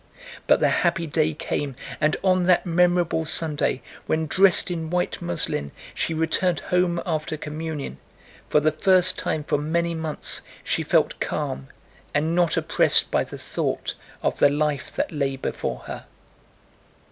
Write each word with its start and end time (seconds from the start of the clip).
But 0.47 0.59
the 0.59 0.69
happy 0.81 1.05
day 1.05 1.35
came, 1.35 1.75
and 1.99 2.17
on 2.23 2.45
that 2.45 2.65
memorable 2.65 3.23
Sunday, 3.23 3.83
when, 4.07 4.25
dressed 4.25 4.71
in 4.71 4.89
white 4.89 5.21
muslin, 5.21 5.71
she 5.93 6.11
returned 6.15 6.59
home 6.59 6.99
after 7.05 7.37
communion, 7.37 7.99
for 8.49 8.59
the 8.59 8.71
first 8.71 9.19
time 9.19 9.43
for 9.43 9.59
many 9.59 9.93
months 9.93 10.41
she 10.63 10.81
felt 10.81 11.19
calm 11.19 11.67
and 12.15 12.33
not 12.33 12.57
oppressed 12.57 13.11
by 13.11 13.23
the 13.23 13.37
thought 13.37 13.93
of 14.23 14.39
the 14.39 14.49
life 14.49 14.91
that 14.91 15.11
lay 15.11 15.35
before 15.35 15.81
her. 15.81 16.05